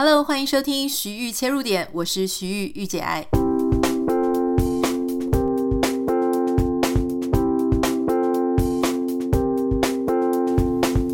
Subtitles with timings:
[0.00, 3.26] Hello，欢迎收听徐玉切入点，我是徐玉玉姐爱。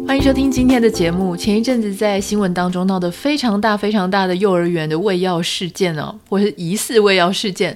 [0.06, 1.34] 欢迎收听今天的节目。
[1.34, 7.74] 前一阵子在新闻当中闹得非常大、非常大的幼儿园的喂药事件哦，或是疑似喂药事件。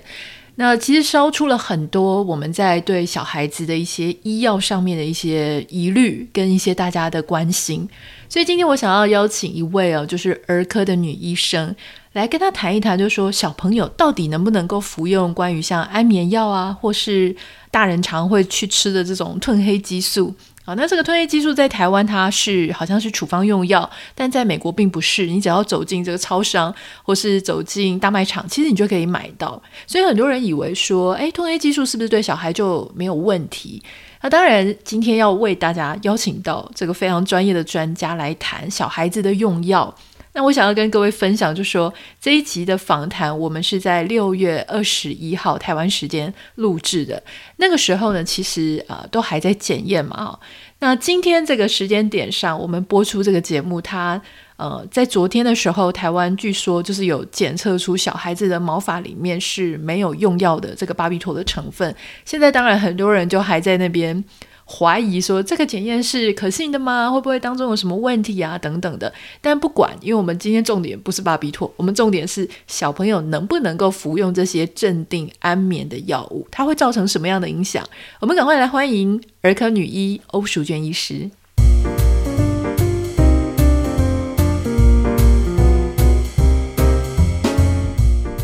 [0.60, 7.88] 那其实烧出了很多我们在对小孩子的一些医药上面的一些疑虑，跟一些大家的关心。
[8.28, 11.72] 所以今天我想要邀请一位哦，就是儿科的女医生
[12.14, 17.34] 来跟他谈一谈，就是说小朋友到底能不能够服用关于像安眠药啊，或是
[17.70, 20.34] 大人常会去吃的这种褪黑激素。
[20.68, 25.24] 好，那这个褪黑激素在台湾它是好像是处方用药，但在美国并不是。
[25.24, 29.62] 你只要走进这个超商或是走进大卖场，其实你就可以买到。
[29.86, 33.82] 所以很多人以为说，诶，褪黑激素是不是对小孩就没有问题？
[34.20, 39.94] 那当然，今天要为大家邀请到这个非常专业的专家来谈小孩子的用药。
[40.38, 47.20] 那我想要跟各位分享，就说这一集的访谈，我们是在六月二十一号台湾时间录制的。
[47.56, 50.38] 那个时候呢，其实啊、呃、都还在检验嘛。
[50.78, 54.22] 那今天这个时间点上，我们播出这个节目，它
[54.58, 61.92] 呃在昨天的时候，台湾据说就是有检测出小孩子的毛发里面是没有用药的这个巴比妥的成分。
[62.24, 64.22] 现在当然很多人就还在那边。
[64.70, 67.10] 怀疑说这个检验是可信的吗？
[67.10, 68.58] 会不会当中有什么问题啊？
[68.58, 69.10] 等等的。
[69.40, 77.82] 但不管，因为我们今天重点不是巴比妥，我们重点是小朋友能不能够服用这些镇定安眠的药物，它会造成什么样的影响？
[78.20, 81.30] 我们赶快来欢迎儿科女医欧淑娟医师。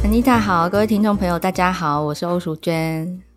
[0.03, 3.34] 安妮塔好，各位听众朋友，大家好，我是欧淑娟。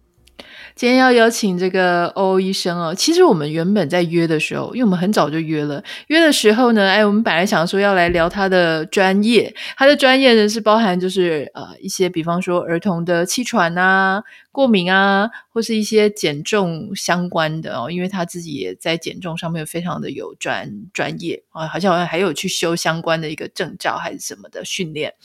[0.78, 25.16] 今天要邀请这个欧医生哦，其实我们原本在约的时候，因为我们很早就约了，约的时候呢，哎，我们本来想说要来聊他的专业，他的专业呢是包含就是呃一些，比方说儿童的气喘啊、过敏啊，或是一些减重相关的哦，因为他自己也在减重上面非常的有专专业啊，好像好像还有去修相关的一个证照还是什么的训练。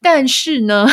[0.00, 0.86] 但是呢，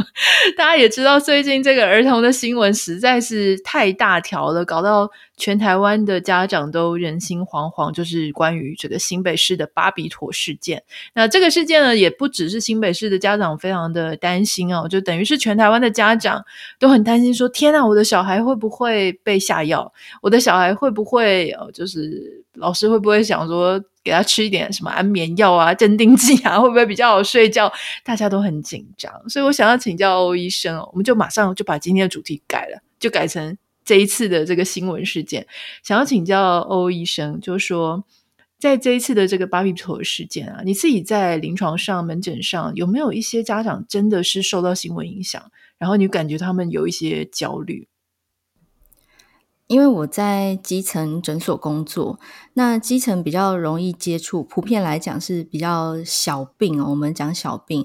[0.56, 7.92] 大家也知道，最近这个儿童的新闻实在是太大条了，搞到全台湾的家长都人心惶惶。
[7.92, 10.82] 就是关于这个新北市的巴比妥事件。
[11.14, 16.42] 那这个事件呢，也不只是新北市的家长非常的担心哦，就等于是全台湾的家长
[16.78, 19.92] 都很担心，说：天啊，我的小孩会不会被下药？
[20.22, 21.54] 我的小孩会不会？
[21.74, 23.78] 就是老师会不会想说？
[24.06, 27.72] 给他吃一点什么安眠药啊、镇定剂啊， 会不会比较好睡觉？
[28.04, 35.44] 大家都很紧张，所以我想要请教欧医生，我们就马上就把今天的主题改了，就改成这一次的这个新闻事件。
[35.82, 38.04] 想要请教欧医生，就是说，
[38.60, 45.42] 在这一次的这个巴比妥事件啊，你自己在临床上、门诊上有没有一些家长真的是受到新闻影响，
[45.78, 47.88] 然后你感觉他们有一些焦虑？
[49.68, 52.20] 因为我在基层诊所工作，
[52.54, 56.90] 那基层比较容易接触，普遍来讲是比较小病哦。
[56.90, 57.84] 我们讲小病，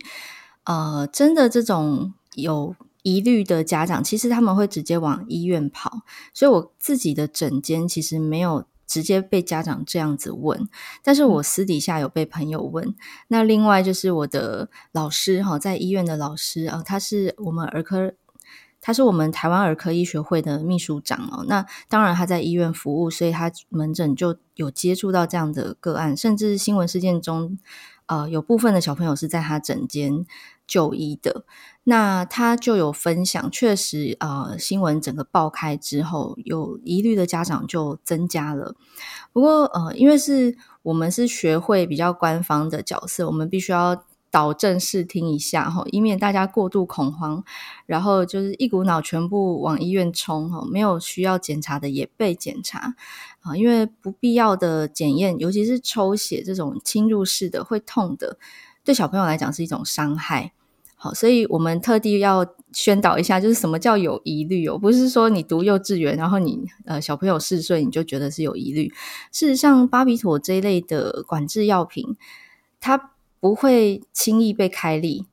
[0.66, 6.02] 呃，真的这种有疑虑的家长，其实他们会直接往医院跑。
[6.36, 10.70] 所以我自己的诊间其实没有直接被家长这样子问，
[11.04, 12.94] 但是我私底下有被朋友问。
[13.30, 18.14] 那另外就是我的老师哈，在医院的老师啊，他是我们儿科。
[18.82, 27.60] 他是我们台湾儿科医学会的秘书长哦，那当然他在医院服务，所以他门诊就有接触到这样的个案，甚至新闻事件中，
[28.08, 30.26] 呃，有部分的小朋友是在他诊间
[30.66, 31.46] 就医的。
[31.84, 38.76] 那他就有分享，确实，呃，新闻整个爆开之后，有疑虑的家长就增加了。
[39.32, 44.04] 不过，呃，因为是我们是学会比较官方的角色，我们必须要。
[44.32, 47.44] 导正视听一下哈，以免大家过度恐慌，
[47.86, 52.96] 然后就是一股脑全部往医院冲哈，没有需要检查的也被检查
[53.42, 58.38] 啊，因为不必要的检验，尤其是抽血这种侵入式的会痛的，
[58.84, 60.54] 对小朋友来讲是一种伤害。
[60.96, 68.94] 好，所以我们特地要宣导一下，就是什么叫有疑虑哦，不是说你读幼稚园，然后你呃小朋友四岁你就觉得是有疑虑。
[69.32, 72.16] 事实上，巴比妥这一类的管制药品，
[72.80, 75.26] 它不会轻易被开立，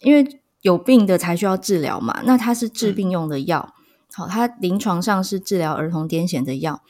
[0.00, 2.22] 因为有病的才需要治疗嘛。
[2.24, 3.74] 那它是治病用的药，
[4.14, 6.82] 好、嗯，它临床上是治疗儿童癫痫的药。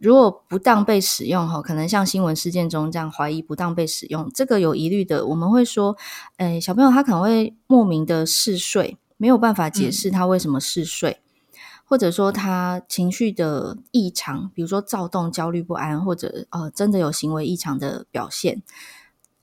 [0.00, 5.96] 如果不当被使用，哈，可能像新闻事件中这样怀疑不当被使用，这个有疑虑的，我们会说，
[6.38, 11.20] 诶，小朋友他可能会莫名的嗜睡，没有办法解释他为什么嗜睡，
[11.52, 18.62] 嗯、或者说他情绪的异常，比如说躁动、焦虑不安，或者呃真的有行为异常的表现。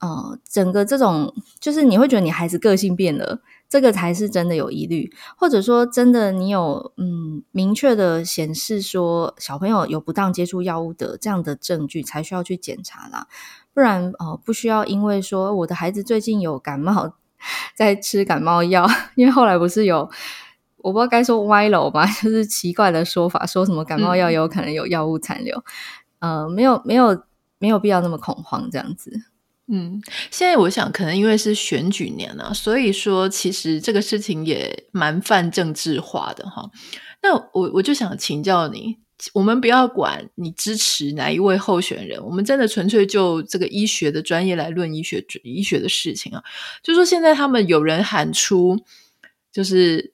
[0.00, 13.26] 呃，整个这种就是你会觉得你孩子个性变了，这个才是真的有疑虑，或者说真的你有嗯明确的显示说小朋友有不当接触药物的这样的证据，才需要去检查啦。
[13.72, 17.14] 不然哦、呃，不需要因为说我的孩子最近有感冒，
[17.76, 20.10] 在吃感冒药，因为后来不是有。
[20.82, 25.62] 我不知道该说歪楼吧，就是奇怪的说法，说什么感冒药有可能有药物残留，
[26.20, 27.22] 嗯、呃，没有没有
[27.58, 29.12] 没有必要那么恐慌这样子。
[29.72, 36.68] 嗯，现在我想可能因为是选举年啊，所以说其实这个事情也蛮泛政治化的哈。
[37.22, 38.96] 那我我就想请教你，
[39.32, 46.42] 我们不要管你支持哪一位候选人，我们真的纯粹就这个医学的专业来论医学医学的事情啊。
[46.82, 48.78] 就说现在他们有人喊出，
[49.52, 50.12] 就是。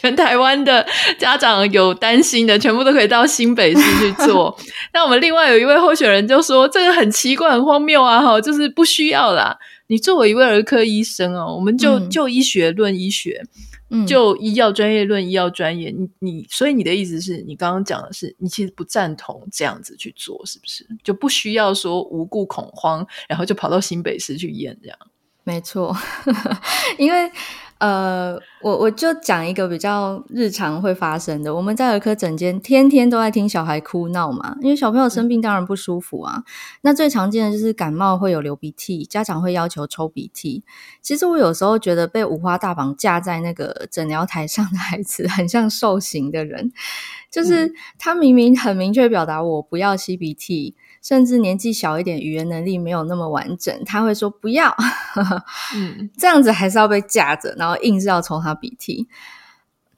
[0.00, 0.86] 全台湾的
[1.18, 4.56] 家长有担心的，全部都可以到新北市去做。
[4.94, 8.22] 那我们另外有一位候选人就说：“这个很奇怪、很荒谬啊！
[8.22, 9.58] 哈，就是不需要啦。
[9.88, 13.42] 你作为一位儿科医生哦，我们就、嗯、就医学论医学，
[13.90, 15.90] 嗯、就医药专业论医药专业。
[15.90, 20.86] 你你，所以你的意思是你刚刚讲的是，你其实不赞同这样子去做，是不是？
[21.04, 24.96] 就不需要说无故恐慌，然后就跑到新北市去验这样？
[25.44, 25.94] 没错，
[26.96, 27.30] 因为。
[27.80, 36.44] 呃，我我就讲一个比较日常会发生的，我们在儿科诊间天天都在听小孩哭闹嘛，因为小朋友生病当然不舒服啊。
[36.82, 40.62] 那最常见的就是感冒会有流鼻涕，家长会要求抽鼻涕。
[41.00, 46.70] 其实我有时候觉得被五花大绑架在那个诊疗台上的孩子，很像受刑的人，
[47.30, 50.76] 就是他明明很明确表达我不要吸鼻涕。
[51.02, 54.76] 甚至年纪小一点，语言能力没有那么完整，他会说不要，
[55.74, 59.08] 嗯， 这样子还是要被架着，然后硬是要抽他鼻涕，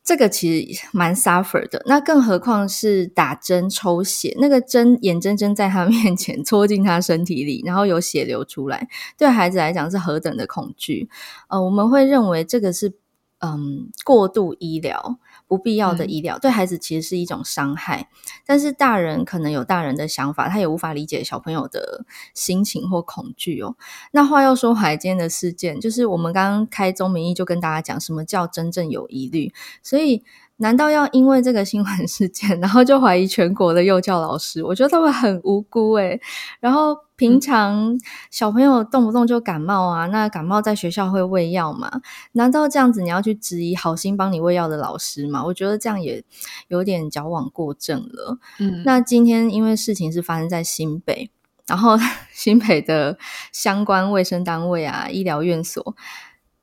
[0.04, 1.82] 这个其实蛮 suffer 的。
[1.86, 8.88] 那更何况是打针抽血，那个针眼睁睁在他 面前戳进他身体里，然后有血流出来，
[9.18, 11.08] 对孩子来讲是何等的恐惧。
[11.48, 12.94] 呃，我们会认为这个是
[13.40, 15.18] 嗯过度医疗。
[15.52, 18.08] 不必要的医疗、嗯、对孩子其实是一种伤害，
[18.46, 23.76] 但是大人可能有大人的想法，他也无法理解小朋友的心情或恐惧哦。
[24.12, 29.52] 那话又说回来，今天的事件就是我们刚刚开宗明义就跟大家讲，什么叫真正有疑虑，
[29.82, 30.22] 所以。
[30.56, 34.62] 难道要因为这个新闻事件，然后就怀疑全国的幼教老师？
[34.62, 36.20] 我觉得他们很无辜诶。
[36.60, 37.96] 然后平常
[38.32, 42.00] 小朋友动不动就感冒啊，那感冒在学校会喂药吗？
[42.32, 45.44] 难道这样子你要去质疑好心帮你喂药的老师吗？
[45.44, 46.24] 我觉得这样也
[46.66, 48.38] 有点矫枉过正了。
[48.58, 51.30] 嗯，那今天因为事情是发生在新北，
[51.68, 51.96] 然后
[52.34, 53.16] 新北的
[53.52, 55.94] 相关卫生单位啊、医疗院所，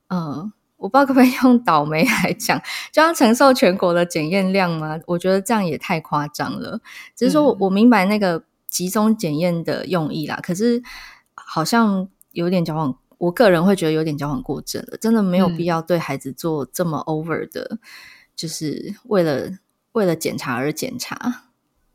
[0.08, 0.52] 嗯、呃。
[0.76, 2.58] 我不知道可不可以用倒霉来讲，
[2.90, 4.98] 就要承受全国的检验量吗？
[5.06, 6.80] 我觉得这样也太夸张了。
[7.14, 10.82] 只是说我我明白那个集中检验的用意啦，嗯、可是
[11.34, 14.96] 好像有点矫枉，我个人会觉得有点矫枉过正了。
[14.96, 17.78] 真的没有必要对孩子做这么 over 的，嗯、
[18.36, 19.58] 就是为了
[19.92, 21.49] 为了检查而检查。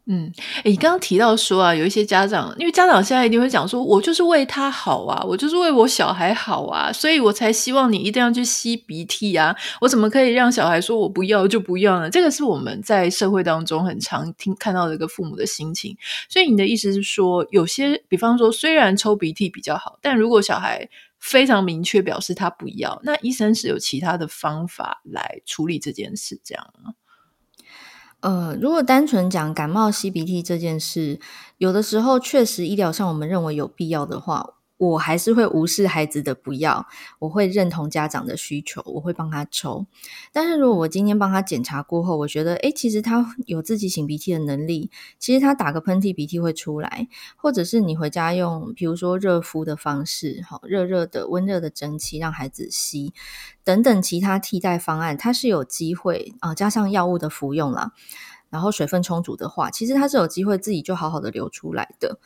[0.08, 0.32] 嗯，
[0.64, 12.08] 诶，你刚刚提到说啊，有一些家长，因为家长现在一定会讲说，我就是为他好啊，我就是为我小孩好啊，所以我才希望你一定要去吸鼻涕啊，我怎么可以让小孩说我不要就不要呢？
[12.08, 15.98] 这个是我们在社会当中很常听看到的一个父母的心情。
[16.30, 20.88] 所以你的意思是说，有些比方说，虽然抽鼻涕比较好，但如果小孩
[21.20, 26.92] 非常明确表示他不要，那医生是有其他的方法来处理这件事，这样吗？
[28.26, 31.20] 呃，如果单纯讲感冒吸鼻涕这件事，
[31.60, 36.86] 有的时候确实医疗上我们认为有必要的话，我还是会无视孩子的不要，
[37.20, 39.86] 我会认同家长的需求，我会帮他抽。
[40.34, 53.14] 但是如果我今天帮他检查过后，我觉得，诶，其实他有自己擤鼻涕的能力，其实他打个喷嚏鼻涕会出来，或者是你回家用，比如说热敷的方式，好，热热的温热的蒸汽让孩子吸，
[53.64, 57.94] 等等其他替代方案，它是有机会啊，加上药物的服用啦，
[58.50, 62.20] 然后水分充足的话，其实它是有机会自己就好好的流出来的。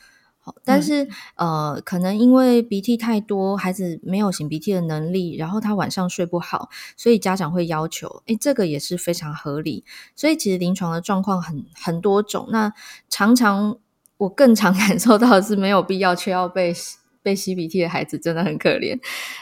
[0.50, 1.04] 好，但是、
[1.36, 9.84] 嗯、呃，可能因为鼻涕太多，孩子没有擤鼻涕的能力，然后他晚上睡不好，所以家长会要求，诶，这个也是非常合理。
[10.16, 12.72] 所以其实临床的状况很很多种，那
[13.08, 13.78] 常常
[14.16, 16.74] 我更常 感受到的是没有必要却要被
[17.22, 18.98] 被吸鼻涕的孩子真的很可怜。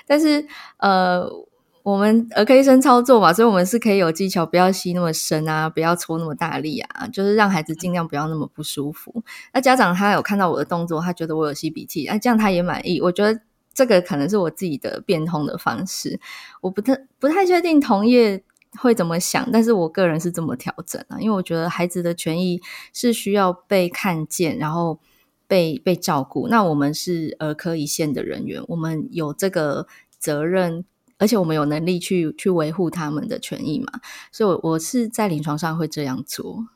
[0.07, 0.47] 但是
[0.79, 1.48] 呃。
[1.89, 9.25] 我们儿科医生操作嘛，所以我们是可以有技巧，不要吸那么深啊，不要搓那么大力啊，就是让孩子尽量不要那么不舒服。
[9.55, 13.01] 那家长他有看到我的动作，他觉得我有吸鼻涕，那这样他也满意。
[13.01, 13.41] 我觉得
[13.73, 16.21] 这个可能是我自己的变通的方式，
[16.61, 18.45] 我不太不太确定同业
[18.79, 22.61] 会怎么想，但是我个人是这么调整啊，因为我觉得孩子的权益
[22.93, 25.01] 是需要被看见，然后
[25.47, 26.49] 被被照顾。
[26.49, 29.87] 那我们是儿科一线的人员，我们有这个
[30.19, 30.85] 责任，
[31.19, 34.01] 而且我们有能力去去维护他们的权益嘛。
[34.33, 36.67] 所以我，我是在临床上会这样做。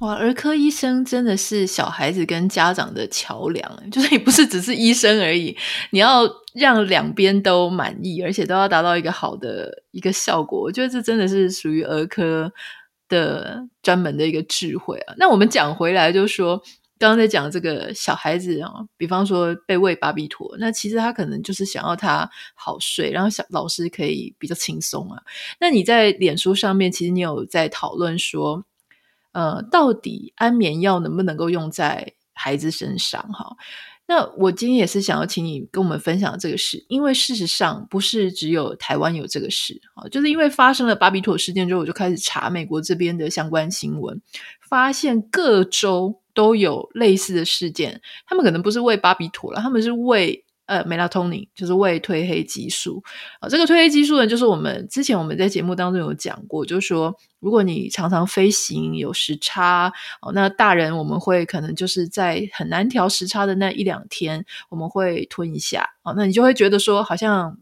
[0.00, 5.56] 哇，儿科医生真的是小孩子跟家长的桥梁，就是你不是只是医生而已，
[5.90, 6.22] 你要
[6.54, 10.60] 让两边都满意，而且都要达到一个好的一个效果。
[10.60, 12.52] 我觉得这真的是属于儿科
[13.08, 15.14] 的专门的一个智慧啊。
[15.18, 16.62] 那我们讲回来，就是说
[16.98, 25.22] 刚刚在讲这个小孩子啊，比方说被喂巴比妥，那其实他可能就是想要他好睡，然后小老师可以比较轻松啊。
[25.60, 28.64] 那你在脸书上面，其实你有在讨论说。
[29.32, 33.22] 呃，到底安眠药能不能够用在孩子身上？
[33.32, 33.56] 哈，
[34.06, 44.20] 那我今天也是想要请你跟我们分享这个事，因为事实上不是只有台湾有这个事啊，就是因为发生了巴比妥事件之后，我就开始查美国这边的相关新闻，
[44.60, 50.44] 发现各州都有类似的事件，他们可能不是喂巴比妥了，他们是喂。
[50.68, 53.02] 呃，melatonin 就是喂褪黑激素
[53.40, 53.48] 啊。
[53.48, 59.90] 这个褪黑激素呢，就是我们之前我们在节目当中有讲过，就是说，如果你常常飞行有时差
[60.20, 67.56] 哦，那大人我们会可能就是在很难调时差的那一两天，我们会吞一下哦，那你就会觉得说，好像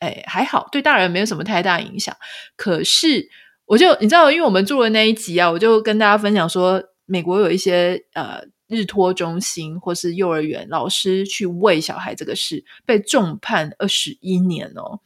[0.00, 2.12] 哎还好，对大人没有什么太大影响。
[2.56, 3.28] 可是
[3.66, 8.44] 我就你知道，因为我们做了那一集啊，我就跟大家分享说，美国有一些呃。
[8.70, 15.00] 日托中心或是幼儿园老师去喂小孩这个事，被重判二十一年哦，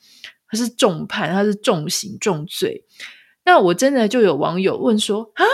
[0.50, 2.82] 他是重判，他是重刑重罪。
[3.44, 5.44] 那我真的就有网友问说啊，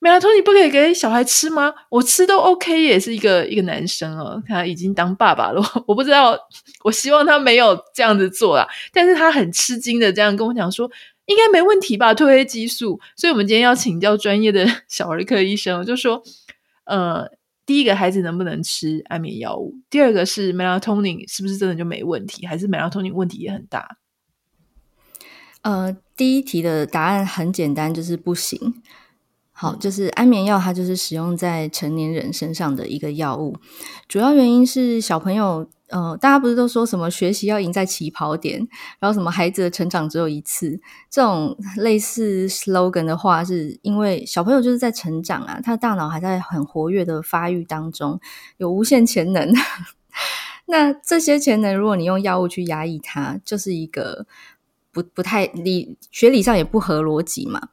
[0.00, 1.72] 美拉托你不可以给小孩吃吗？
[1.88, 6.36] 我吃都 OK，也是一个一个男生哦，他已经当爸爸了，我不知道，
[6.82, 10.90] 我希望他没有这样子做啦，但是他很吃惊的这样跟我讲说，
[11.32, 13.00] 应该没问题吧，褪黑激素。
[13.16, 16.22] 所以我们今天要请教专业的 小儿科医生，就说
[16.84, 17.28] 呃。
[17.64, 19.72] 第一个孩子能不能吃安眠药物？
[19.88, 22.44] 第二个是 melatonin 是不是真的就没问题？
[22.44, 23.98] 还是 melatonin 问题也很大？
[25.62, 28.82] 呃，第一题的答案很简单，就是不行。
[29.52, 33.56] 好，就是安眠药，它就是使用在成年人身上的一个药物。
[34.08, 38.66] 主要原因是小朋友，呃，大家不是都说什么学习要赢在起跑点，
[38.98, 40.80] 然后什么孩子的成长只有一次，
[41.10, 48.18] 这种类似 slogan 的话，是因为小朋友就是在成长啊，他的大脑还在很活跃的发育当中，
[48.56, 49.52] 有无限潜能。
[50.66, 54.26] 那这些潜能，如果你用药物去压抑它，就是一个
[54.90, 57.68] 不不太理学理上也不合逻辑嘛。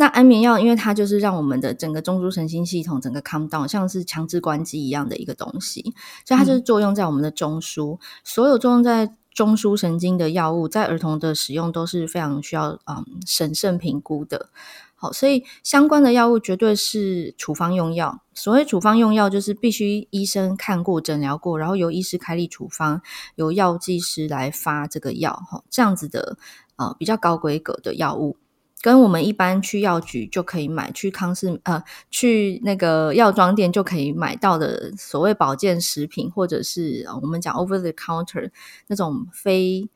[0.00, 5.82] 那安眠药，因为它就是让我们的整个中枢神经系统整个 calm down，像是强制关机一样的一个东西，
[6.24, 7.96] 所以它就是作用在我们的中枢。
[7.96, 14.50] 嗯、所有作用在中枢神经的药物，在儿童的使用都是非常需要嗯审慎评估的。
[14.94, 18.22] 好，所以相关的药物绝对是处方用药。
[18.34, 23.02] 所谓处方用药，就是必须医生看过、诊疗过，然后由医师开立处方，
[23.34, 25.32] 由药剂师来发这个药。
[25.50, 26.36] 哈，这样子的
[26.76, 28.36] 呃比较高规格的药物。
[28.80, 38.50] 跟我们一般去药局就可以买，去康氏呃，去那个药妆店就可以买到的所谓保健食品，或者是我们讲 over the counter
[38.86, 39.88] 那种非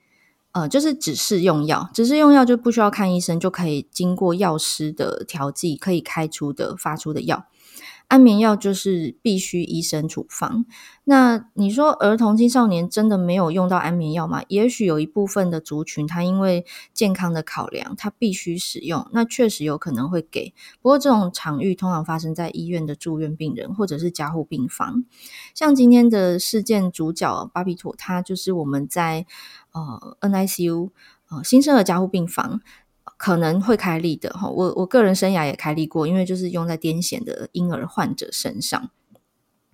[0.50, 7.46] 呃，就是只是用药，只是用药就不需要看医生就可以经过药师的调剂，可以开出的发出的药。
[8.12, 10.66] 安眠药就是必须医生处方。
[11.04, 14.42] 那你说儿童青少年真的没有用到安眠药吗？
[14.48, 20.52] 也许有一部分的族群，他因为健康的考量，他必须使用，那确实有可能会给。
[20.82, 25.06] 不过这种场域通常发生在医院的住院病人或者是加护病房。
[25.54, 29.24] 像今天的事件主角巴比妥，他就是我们在
[29.72, 30.90] 呃 NICU
[31.30, 32.60] 呃新生儿加护病房。
[33.16, 38.90] 可能会开立的哈，我我个人生涯也开立过，因为就是用在癫痫的婴儿患者身上。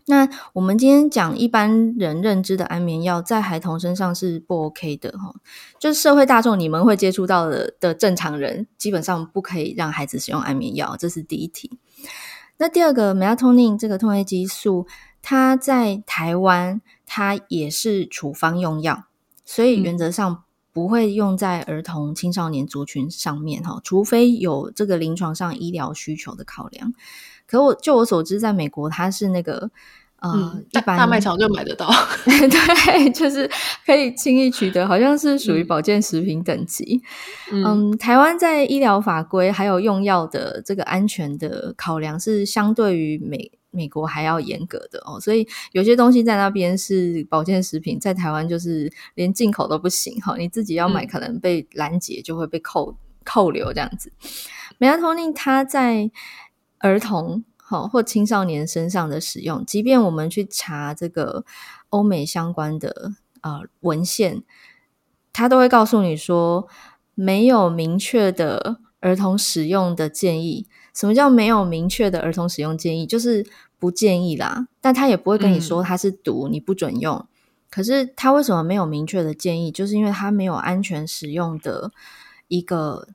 [0.07, 5.35] 那我们今天讲一般人认知的安眠药，在孩童身上是不 OK 的哈，
[5.79, 11.79] 就是社会大众你们会接触到的的正常人，基本上不可以让孩子使用安眠药，这是第一题。
[12.57, 14.87] 那第二个，melatonin 这个褪黑激素，
[15.21, 19.05] 它在台湾它也是处方用药，
[19.45, 26.93] 所以原则上、不会用在儿童青少年族群上面哈，除非有这个临床上医疗需求的考量。
[27.47, 29.71] 可我就我所知，在美国它是那个
[30.21, 31.89] 呃，嗯、一般大卖场就买得到，
[32.25, 33.51] 对，就是
[33.87, 37.01] 可以轻易取得，好像是属于保健食品等级。
[37.51, 43.53] 嗯，嗯，台湾在医疗法规还有用药的这个安全的考量是相对于美。
[43.79, 50.37] 美国还要严格的哦，所以有些东西在那边是保健食品，在台湾就是连进口都不行哈。
[50.37, 54.11] 你自己要买，可能被拦截，就会被扣扣留这样子。
[54.81, 56.11] Melatonin 它在
[56.79, 61.45] 儿童好或青少年身上的使用，即便我们去查这个
[61.91, 64.43] 欧美相关的呃文献，
[65.33, 66.67] 它都会告诉你说
[67.15, 70.67] 没有明确的儿童使用的建议。
[70.95, 73.07] 什么叫没有明确的儿童使用建议？
[73.07, 73.47] 就是
[73.79, 77.27] 不建议啦，但他也不会跟你说它是毒，嗯、你不准用。
[77.71, 79.71] 可是他为什么没有明确的建议？
[79.71, 81.93] 就是因为他没有安全使用的
[82.49, 83.09] 一个。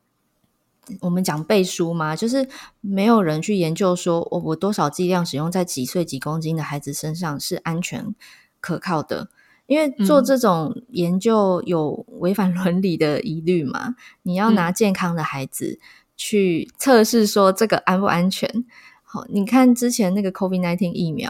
[0.99, 2.45] 我们讲背书嘛，就是
[2.81, 8.13] 没有人去研究说，我我多少剂量使用在几岁几公斤的孩子身上是安全
[8.59, 9.29] 可靠的，
[9.65, 13.87] 因为做这种研究有违反伦理的疑虑嘛。
[13.87, 15.79] 嗯、你要拿健康的孩子
[16.17, 18.65] 去测试说这个安不安全？
[19.13, 21.29] 好，你看之前那个 COVID-19 疫苗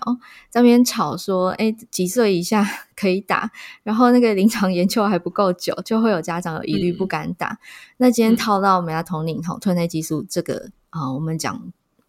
[0.49, 3.51] 在那边吵说，哎，几岁以下 可以打，
[3.83, 7.49] 然后那个临床研究还不够久，就会有家长有疑虑不敢打。
[7.49, 7.57] 嗯、
[7.97, 11.61] 那今天套到美拉酮宁、哈褪黑激素这个啊、呃，我们讲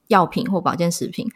[0.07, 1.28] 药品或保健食品，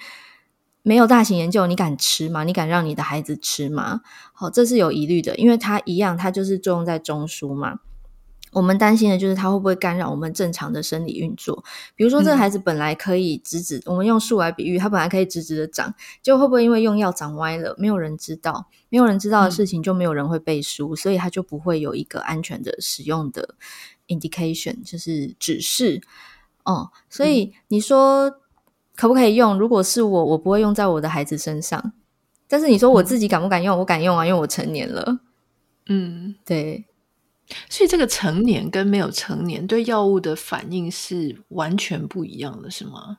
[0.85, 2.45] 没有大型研究，你敢吃吗？
[2.45, 4.02] 你敢让你的孩子吃吗？
[4.33, 7.80] 好，这是有疑虑的，因为它一样，它就是作用在中枢嘛。
[8.52, 11.64] 我们担心的就是它会不会干扰我们正常的生理运作。
[11.94, 17.74] 比如说，这个孩子本来可以直直，嗯、我们用树来比喻，它本来可以直直的长，就会不会因为用药长歪了？
[17.78, 23.54] 没有人知道，没有人知道的事情，就没有人会背书，嗯、所以它就不会有一个安全的使用的
[24.08, 26.00] indication，就是指示。
[26.64, 28.30] 哦、嗯，所以你说
[28.96, 29.58] 可不可以用？
[29.58, 31.92] 如果是我，我不会用在我的孩子身上。
[32.46, 33.76] 但是你说我自己敢不敢用？
[33.76, 35.20] 嗯、我敢用啊，因为我成年了。
[35.86, 36.86] 嗯，对。
[37.70, 43.18] 所以这个成年跟没有成年对药物的反应是完全不一样的，是吗？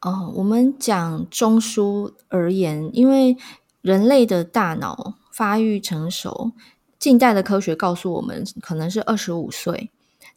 [0.00, 3.36] 哦，我们讲中枢而言，因为
[3.82, 6.52] 人类的大脑发育成熟，
[6.98, 9.90] 近代的科学告诉我们可能是二十五岁。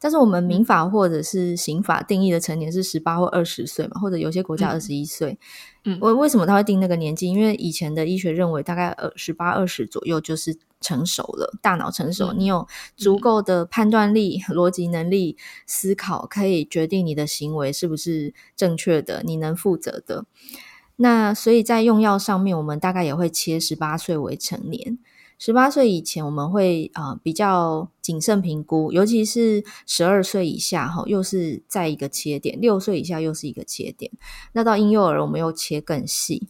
[0.03, 5.37] 但是我们民法或者是刑法定义的成年是十八或二十岁嘛，或者有些国家二十一岁。
[5.85, 7.27] 嗯，为为什么他会定那个年纪？
[7.27, 12.67] 因为以前的医学认为大概二十八二十左右就是成熟了，大脑成熟，嗯、你有
[12.97, 20.25] 足够的判断力、逻辑能力、思考，可以决定你的行为是不是正确的，你能负责的。
[20.95, 24.97] 那所以在用药上面，我们大概也会切十八岁为成年。
[25.41, 34.11] 十八岁以前，我们会、呃、比较谨慎评估，尤其是十二岁以下，哈，又是在一个切点；六岁以下又是一个切点。
[34.53, 36.47] 那到婴幼儿，我们又切更细。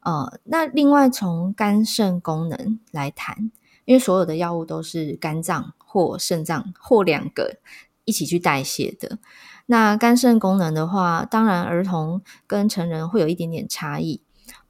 [0.00, 3.50] 呃，那另外从肝肾功能来谈，
[3.86, 7.56] 因为所有的药物都是肝脏或肾脏或两个
[8.04, 9.18] 一起去代谢的。
[9.64, 14.20] 那肝肾功能的话，当然儿童跟成人会有一点点差异。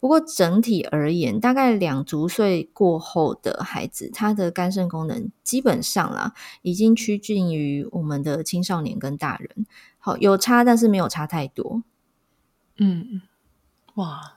[0.00, 6.32] 不过整体而言，大概两足岁过后的孩子，他的肝肾功能基本上啦，
[6.62, 9.66] 已经趋近于我们的青少年跟大人。
[9.98, 11.82] 好，有差，但是没有差太多。
[12.78, 13.22] 嗯，
[13.94, 14.34] 哇。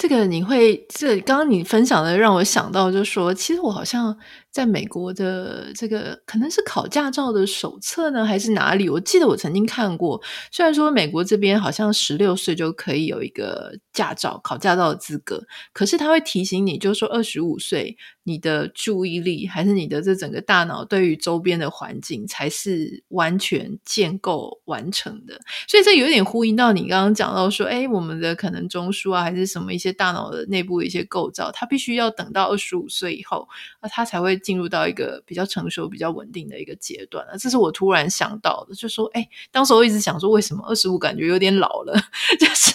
[0.00, 4.16] 这个你会，这刚刚你分享的让我想到，就是说，其实我好像
[4.50, 8.88] 在美国的这个可能是考驾照的手册呢，还是哪里？
[8.88, 10.22] 我记得我曾经看过。
[10.50, 15.42] 虽然说美国这边好像十六岁就可以有一个驾照，考驾照的资格，
[15.74, 25.38] 可是他会提醒你，就是说二十五岁，你的注意力还是你的这整个大脑对于周边的环境才是完全建构完成的。
[25.68, 29.88] 所以这有点呼应到你刚刚讲到说，哎，我们的可能中枢啊，还是什么一些。
[29.98, 33.48] 大脑的内部一些构造，他必须要等到二十五岁以后，
[33.82, 37.36] 那他才会进入到一个比较成熟、比较稳定的一个阶段了。
[37.36, 41.94] 这是我突然想到的，就说，哎，当时我一直想说，为什么二十五感觉有点老了，
[42.40, 42.72] 就是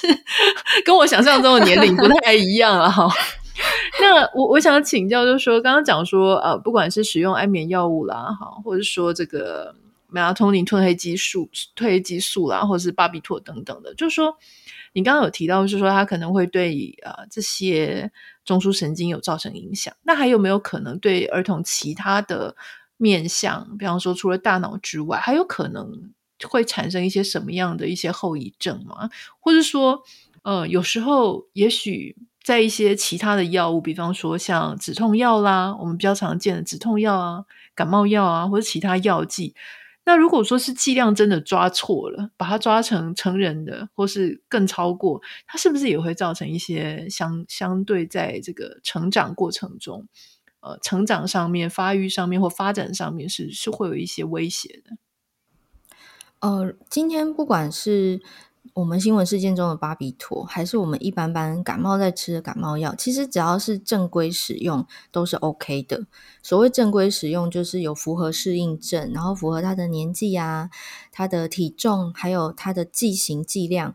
[0.86, 3.10] 跟我想象中的年龄不太一样了哈。
[4.02, 9.76] 那我我想请教，就是说，刚刚讲说，呃，不管是使用安眠药物啦，哈，或者说这个
[10.10, 14.38] 美拉酮宁、褪黑激素、褪黑激素啦，或者是巴比妥等等的，就是说。
[14.93, 18.12] 你刚刚有提到，是说它可能会对呃这些
[18.45, 19.93] 中枢神经有造成影响。
[20.03, 22.56] 那还有没有可能对儿童其他的
[22.97, 26.13] 面向，比方说除了大脑之外，还有可能
[26.47, 29.10] 会产生一些什么样的一些后遗症吗？
[29.39, 30.03] 或者说，
[30.43, 39.56] 呃，有时候也许在一些其他的药物，比方说像止痛药啦，我们比较常见的止痛药啊、感冒药啊，或者其他药剂。
[40.06, 50.08] 那如果说是剂量真的抓错了，把它抓成成人的，或是更超过，它是不是也会造成一些相相对在这个成长过程中，
[50.60, 54.98] 呃，成长上面、发育上面或发展上面是是会有一些威胁的？
[56.39, 58.22] 呃，今天不管是。
[58.74, 66.08] 我们新闻事件中的巴比妥，还是我们一般般感冒在吃的感冒药，其实只要是正规使用都是 OK 的。
[66.42, 70.72] 所谓正规使用，就是有符合适应症，然后符合他的年纪啊、
[71.12, 73.94] 他的体重，还有他的剂型剂量，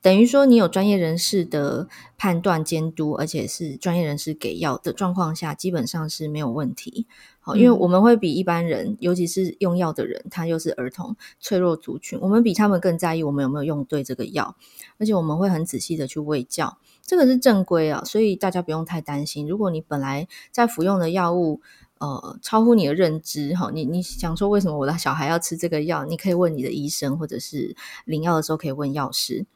[0.00, 7.06] 等于说，你有专业人士的判断监督，而且是专业人士给药的状况下，基本上是没有问题。
[7.40, 14.54] 好，因为我们会比一般人，尤其是用药的人，他又是儿童脆弱族群，我们比他们更在意我们有没有用对这个药，
[14.98, 19.48] 而且我们会很仔细的去喂教，这个是正规啊，所以大家不用太担心。
[19.48, 21.60] 如果你本来在服用的药物，
[21.98, 26.04] 呃，超乎你的认知，哈，你你想说为什么我的小孩要吃这个药？
[26.04, 29.46] 你可以问你的医生，或者是领药的时候可以问药师。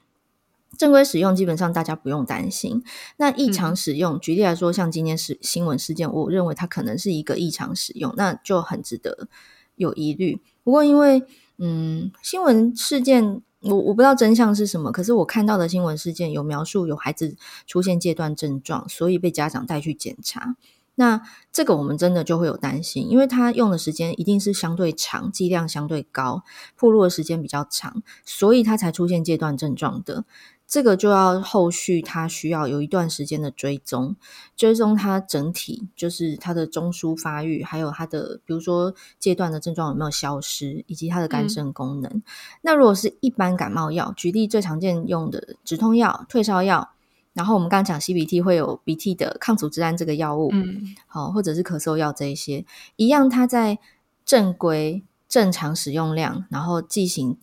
[0.79, 2.83] 正规使用基本上大家不用担心。
[3.17, 9.29] 那异常使用，嗯、举例来说，像今天是新闻事件，我认为它可能是一个异常使用，那就很值得
[9.77, 10.41] 有疑虑。
[10.65, 11.23] 不过因为
[11.59, 20.57] 嗯，新闻事件我我不知道真相是什么，可是我看到的新闻事件有描述有孩子出现戒断症状，所以被家长带去检查。
[20.95, 26.43] 那这个我们真的就会有担心，因为他用的时间一定是相对长，剂量相对高，
[26.77, 30.25] 暴露的时间比较长，所以他才出现戒断症状的。
[30.73, 34.17] 这个就要后续，他需要有一段时间的追踪，
[34.57, 42.11] 追踪他整体，就是他的中枢发育，还有他的，比如说阶段的症状有没有消失，以及他的肝肾功能。
[42.11, 42.23] 嗯、
[42.63, 46.95] 那如果是一般感冒药，举例最常见用的止痛药、退烧药，
[47.35, 52.65] 然后我们刚刚讲 CBT 会有鼻涕的抗组织胺这个药物，嗯，好，或者是咳嗽药这一些，
[52.97, 53.79] 一样，它在
[54.25, 57.37] 正规正常使用量，然后剂型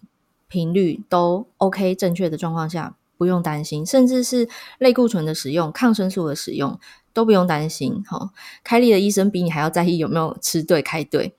[0.47, 2.95] 频率都 OK 正确的状况下。
[3.19, 6.79] 不用担心，甚至是类固醇的使用、抗生素的使用
[7.11, 8.01] 都不用担心。
[8.07, 8.31] 哈，
[8.63, 11.35] 开立的医生比你还要在意有没有吃对、开对。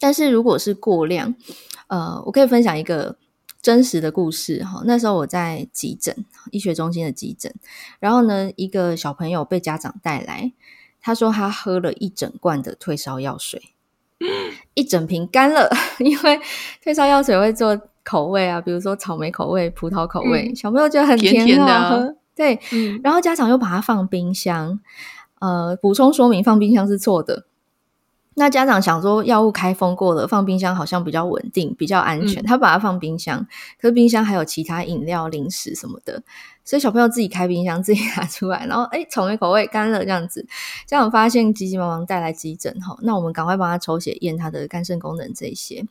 [0.00, 1.34] 但是如果是过量，
[1.88, 3.18] 呃，我可以分享一个
[3.60, 4.64] 真实的故事。
[4.64, 7.54] 哈，那时候我在急诊医学中心的急诊，
[8.00, 10.54] 然后呢，一个小朋友被家长带来，
[11.02, 13.74] 他说他喝了一整罐的退烧药水，
[14.72, 15.70] 一整瓶干了，
[16.00, 16.40] 因为
[16.82, 17.78] 退烧药水会做。
[18.08, 22.16] 口味啊，比如说草莓口味、葡萄口味，嗯、小朋友觉得很甜，甜，甜的喝。
[22.34, 24.80] 对，嗯、然后家长又把它放冰箱。
[25.40, 27.44] 呃，补充说明，放冰箱是错的。
[28.34, 33.46] 那家长想说，药物开封过了，放冰箱好像比较稳定、比较安全，嗯、他把它放冰箱。
[33.80, 36.22] 可是冰箱还有其他饮料、零食什么的。
[36.68, 40.46] 所以小朋友自己开冰箱，自己拿出来，然后哎草莓口味干了这样子，
[40.84, 45.82] 家长发现急急忙忙带来急诊哈，那我们赶快帮他抽血验他的肝肾功能这些。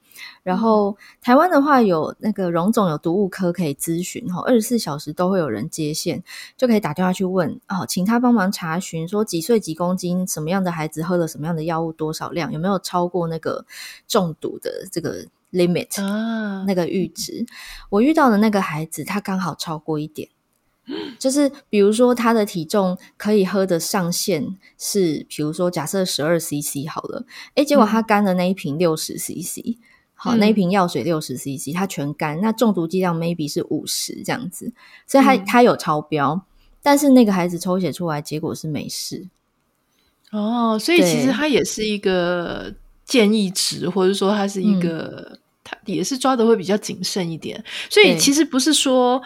[0.43, 6.23] 然后、嗯、台湾的话有那个荣总有毒物科可以咨询哈，二十四小时都会有人接线，
[6.55, 13.65] 就可以打电话去问哦，请他帮忙查询说几岁几公斤，什么样的孩子喝了什么样的药物，多少量，有没有超过那个
[14.07, 17.47] 中毒的这个 limit 啊，那个阈值。
[17.89, 20.29] 我遇到的那个孩子，他刚好超过一点。
[21.19, 29.77] 就是比如说，他的体重可以喝的上限是，比如说假设十二 CC 好了，哎，结果他干的那一瓶六十 CC，
[30.13, 34.71] 好，那一瓶药水六十 CC，他全干，那中毒剂量 maybe 是五十这样子，
[35.05, 36.41] 所以他他有超标，
[36.81, 39.27] 但是那个孩子抽血出来结果是没事。
[40.31, 42.73] 哦，所以其实他也是一个
[43.03, 49.21] 建议值，或者说他是一个，他也是抓的会比较谨慎一点，所以其实不是说，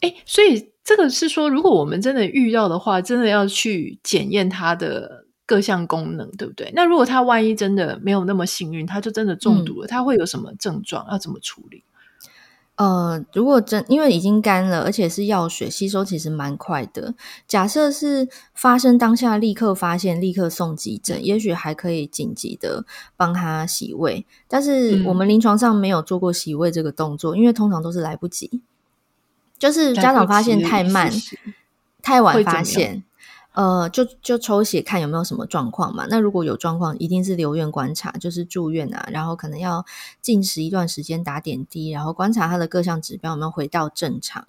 [0.00, 0.71] 哎，所以。
[0.84, 6.72] 这个是说，如果我们真的遇到的话，真的要去检验它的各项功能，对不对？
[6.74, 11.06] 那如果他万一真的没有那么幸运，他就真的中毒了，他、嗯、会有什么症状？
[11.10, 11.84] 要怎么处理？
[12.76, 17.14] 呃，如果真因为已经干了，而且是药水吸收其实蛮快的。
[17.46, 24.26] 假设是发生当下立刻发现，立刻送急诊，也许还可以紧急的帮他洗胃。
[24.48, 28.62] 但是我们临床上没有做过洗胃这个动作，因为通常都是来不及。
[29.62, 31.08] 就是家长发现太慢、
[32.02, 33.04] 太晚发现，
[33.52, 36.04] 呃，就就抽血看有没有什么状况嘛。
[36.10, 39.86] 那如果有状况，一定是留院观察，就是住院啊，然后可能要
[40.20, 44.44] 禁食一段时间，打点滴，然后观察他的各项指标有没有回到正常。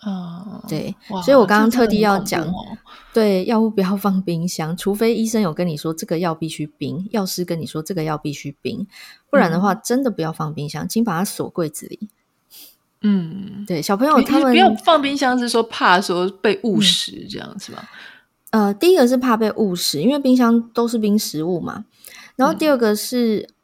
[0.00, 2.76] 啊、呃，对，所以我刚刚特地要讲，哦、
[3.12, 8.84] 对，药物不要放冰箱，除非医生有跟你说这个药必须冰，药师跟你说这个药必须冰，
[9.30, 12.08] 不然的话真的不要放冰箱，请把它锁柜子里。
[13.06, 17.86] 嗯，对，小朋友他们不要放冰箱，是说怕说被误食这样是吧？
[18.50, 21.84] 呃，第一个是怕被误食，因为冰箱都是冰食物嘛。
[22.34, 23.54] 然后第二个是，嗯、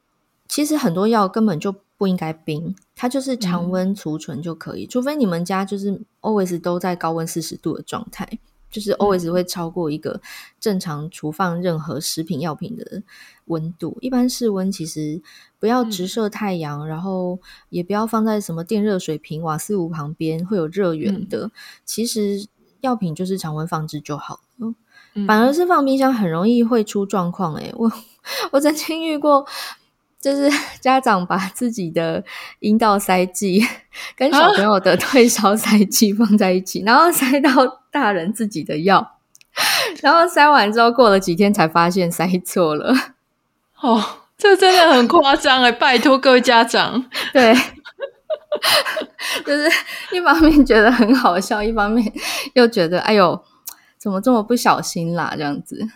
[0.46, 8.28] 其实很多药根本就不应该冰，它就是常温储存就可以，嗯、除非你们家就是 always 都在高温四十度的状态。
[8.70, 10.20] 就是 always 会超过一个
[10.60, 13.02] 正常储放任何食品药品的
[13.46, 13.98] 温度。
[14.00, 15.20] 一般室温其实
[15.58, 21.46] 不要直射太阳，嗯、然后也不要放在什么电热水瓶、瓦斯炉旁边会有热源的。
[21.46, 21.50] 嗯、
[21.84, 22.46] 其实
[22.80, 24.40] 药品就是常温放置就好。
[24.58, 24.74] 了，
[25.26, 27.54] 反而是放冰箱很容易会出状况。
[27.56, 27.90] 诶，我
[28.52, 29.44] 我曾经遇过
[30.20, 32.22] 就是 家长把自己的
[32.58, 33.66] 阴道塞剂
[34.14, 37.50] 跟小朋友的退烧塞剂放在一起，啊、然后塞到
[37.90, 39.16] 大人自己的药，
[40.02, 42.94] 然后塞完之后过了几天才发现塞错了。
[43.80, 44.02] 哦，
[44.36, 45.72] 这真的很夸张哎！
[45.72, 47.02] 拜托各位家长，
[47.32, 47.54] 对，
[49.46, 49.70] 就是
[50.12, 52.12] 一方面觉得很好笑，一方面
[52.52, 53.42] 又觉得哎呦，
[53.96, 55.32] 怎么这么不小心啦？
[55.34, 55.88] 这样子。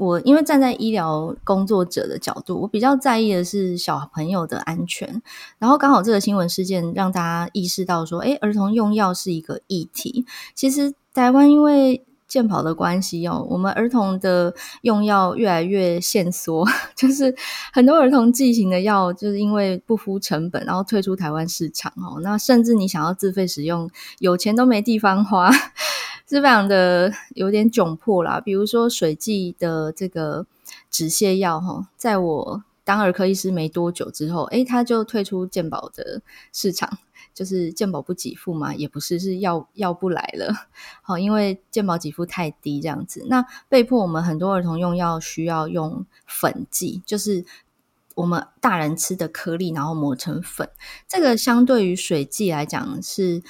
[0.00, 5.20] 我因为站在医疗工作者的角度，我比较在意的是小朋友的安全。
[5.58, 10.24] 然后刚好这个新闻事件让大家意识到说，诶，儿童用药是一个议题。
[10.54, 17.36] 其实台湾因为健保的关系哦，我们儿童的用药越来越限缩， 就是
[17.70, 22.18] 很多儿童剂型的药就是因为不敷成本，然后退出台湾市场哦。
[22.22, 25.50] 那甚至你想要自费使用，有钱都没地方花。
[26.30, 30.46] 是非常的有点窘迫啦，比如说水剂的这个
[30.88, 36.98] 止泻药哈，在我当儿科医师没多久之后，诶，他就退出健保的市场，
[37.34, 40.54] 就是健保不给付嘛，也不是是要要不来了，
[41.02, 47.44] 好，因为健保给付太低这样子，那被迫我们很多儿童用药需要用粉剂，就是
[48.14, 50.70] 我们大人吃的颗粒，然后磨成粉，
[51.08, 53.42] 这个相对于水剂来讲是。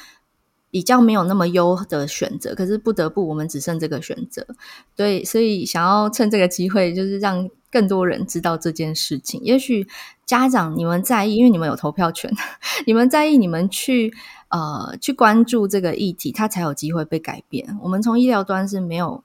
[0.71, 4.47] 比较没有那么优的选择，可是不得不，我们只剩这个选择。
[4.95, 9.41] 对，所以想要趁这个机会，就是让更多人知道这件事情。
[9.43, 9.87] 也许
[10.25, 12.33] 家长你们在意，因为你们有投票权，
[12.87, 14.15] 你们在意，你们去
[14.49, 17.77] 呃去关注这个议题，它才有机会被改变。
[17.83, 19.25] 我们从医疗端是没有，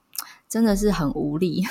[0.50, 1.64] 真的是很无力。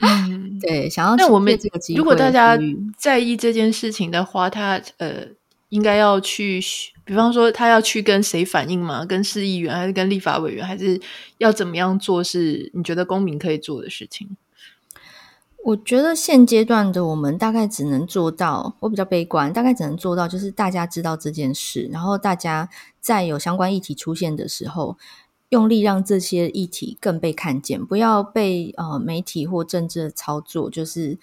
[0.00, 1.16] 嗯， 对，想要。
[1.16, 2.58] 那我们这个机会，如果大家
[2.98, 5.28] 在意这件事情的话，他呃。
[5.74, 6.60] 应该要去，
[7.04, 9.04] 比方说他要去跟谁反映吗？
[9.04, 11.00] 跟市议员，还是跟立法委员，还是
[11.38, 12.22] 要怎么样做？
[12.22, 14.36] 是你觉得公民可以做的事情？
[15.64, 22.68] 我觉得现阶段的我们大概只能做到，我比较悲观，大概只能做到就是大家知道这件事，然后大家
[23.00, 24.96] 在有相关议题出现的时候，
[25.48, 31.18] 用力让这些议题更被看见，不要被呃媒体或政治的操作，就是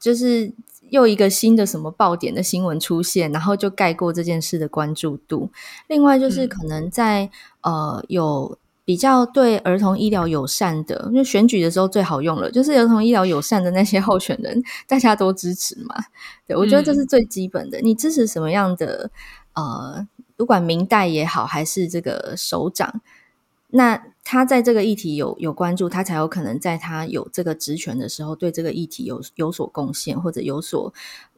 [0.00, 0.52] 就是。
[0.90, 5.50] 又一个新的什么爆点的新闻出现，然后就盖过这件事的关注度。
[5.88, 7.24] 另外就是可能在、
[7.62, 15.96] 嗯、呃有比较对儿童医疗友善的，因为选举的时候最好用了，就是儿童医疗友善的那些候选人，大家都支持嘛。
[16.46, 17.80] 对，我觉得这是最基本的。
[17.80, 19.10] 嗯、你支持什么样的
[19.54, 20.06] 呃，
[20.36, 23.00] 不管明代也好，还是这个首长。
[23.70, 30.92] 那他在这个议题有有关注，他才有可能在他有这个职权的时候，对这个议题有有所贡献，或者有所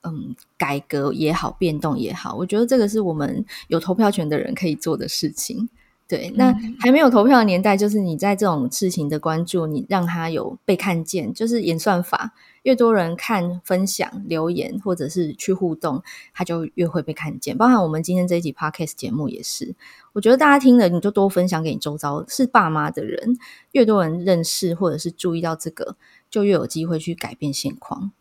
[0.05, 2.35] 嗯改革也好，变动也好。
[2.35, 5.68] 我觉得这个是我们有投票权的人可以做的事情。
[6.09, 12.33] 对，那还没有投票的年代，就是你在这种事情的关注，你让他有被看见，就是演算法，
[12.68, 16.02] 越多人看、分享、留言，或者是去互动，
[16.35, 17.57] 他就越会被看见。
[17.57, 19.74] 包含我们今天这一集 Podcast 节目也是，
[20.12, 23.38] 我觉得大家听了，你就多分享给你周遭是爸妈的人，
[23.72, 25.96] 越多人认识或者是注意到这个，
[26.28, 28.12] 就越有机会去改变现况。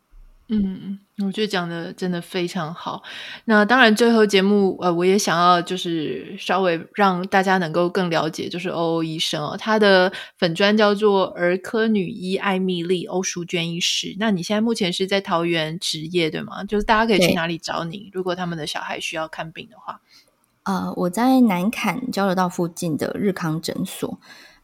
[0.49, 3.03] 嗯，我觉得讲的真的非常好。
[3.45, 14.15] 那当然，最后节目呃，我也想要就是稍微让大家能够更了解，就是欧欧医生哦，他的粉专叫做儿科女医艾蜜莉欧淑娟医师。
[14.19, 16.63] 那你现在目前是在桃园执业对吗？
[16.63, 18.10] 就是大家可以去哪里找你？
[18.13, 19.99] 如果他们的小孩需要看病的话，
[20.63, 24.17] 呃，我在南崁交流道附近的日康诊所。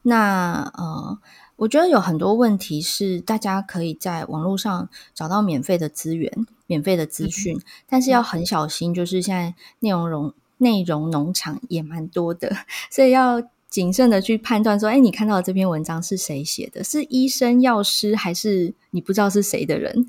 [0.04, 1.19] 那呃。
[1.63, 12.54] 我觉得有很多问题是大家可以在网络上找到免费的资源、免费的资讯，嗯、但是要很小心，就是现在内容农内容农场也蛮多的，
[12.91, 16.84] 所以要谨慎的去判断说，哎，你看到的这篇文章是谁写的？
[16.84, 19.93] 是医生、药师，还是你不知道是谁的人？
[20.02, 20.08] 嗯、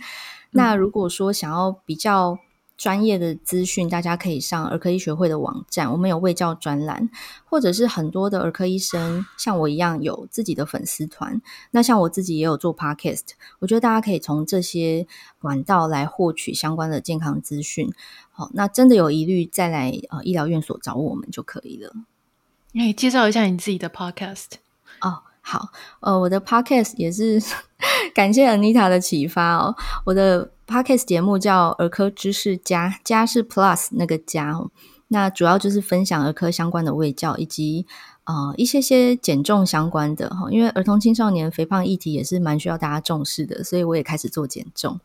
[0.50, 2.40] 那如果说想要比较。
[2.76, 7.08] 专业的资讯，大家可以上儿科医学会的网站，我们有卫教专栏，
[7.44, 11.40] 或者是很多的儿科医生像我一样有自己的粉丝团。
[11.70, 13.22] 那像我自己也有做 podcast，
[13.60, 15.06] 我觉得大家可以从这些
[15.38, 17.92] 管道来获取相关的健康资讯。
[18.32, 21.92] 好，那真的有疑虑再来呃医疗院所找我们就可以了。
[22.74, 24.46] 哎，介绍一下你自己的 podcast
[25.00, 25.22] 哦。
[25.46, 25.68] 好，
[26.00, 27.38] 呃，我的 podcast 也是
[28.14, 29.76] 感谢 Anita 的启发哦。
[30.06, 34.70] 我的 podcast 节目叫儿科知识家，家是 Plus 那个家哦。
[35.08, 37.86] 那主要就是分享儿科相关的卫教，以及
[38.24, 40.50] 呃一些些减重相关的哈。
[40.50, 44.98] 因为儿童青少年肥胖议题也是蛮需要大家重视的，所以我也开始做减重。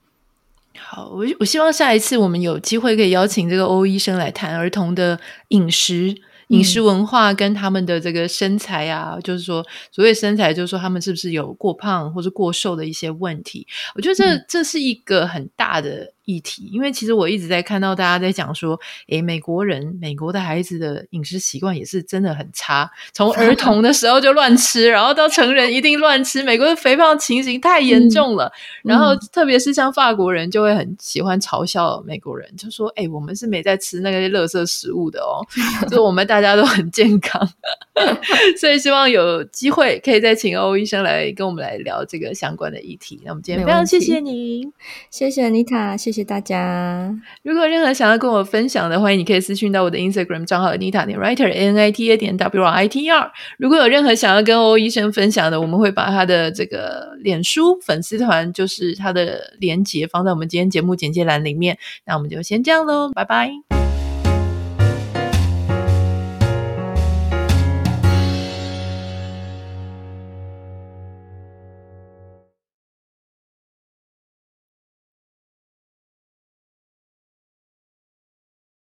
[0.78, 5.20] 好，我我希望下一次我们有机会可以邀请这个欧医生来谈儿童的
[5.50, 6.16] 饮食。
[6.50, 13.66] 饮食文化跟他们的这个身材啊，嗯、就是说，所谓身材，就是说他们是不是有过胖或者过瘦的一些问题？
[13.96, 26.44] 我觉得这、嗯、这是一个很大的议题，因为其实我一直在看到大家在讲说，诶，美国人、美国的孩子的饮食习惯也是真的很差，从儿 童的时候就乱吃，然后到成人一定乱吃。
[26.44, 28.46] 美国的肥胖情形太严重了，
[28.84, 35.42] 嗯、然后特别是像法国人就会很喜欢嘲笑美国人，就说：“诶，我们是没在吃那个垃圾食物的哦，
[35.90, 37.50] 就我们大家都很健康。
[38.60, 43.20] ”所以希望有机会可以再请欧医生来跟我们来聊这个相关的议题。
[43.26, 44.66] 那我们今天非常谢谢你，
[45.10, 47.16] 谢谢 Anita，谢谢谢大家。
[47.44, 53.32] 如果有任何想要跟我分享的，欢迎你可以私讯到我的 Instagram 账号 Anita 点 Writer N I T A 点 W R I T R。
[53.58, 61.78] 如果有任何想要跟欧医生分享的，我们会把他的这个脸书粉丝团，就是他的连结放在我们今天节目简介栏里面。
[62.06, 63.79] 那我们就先这样喽，拜拜。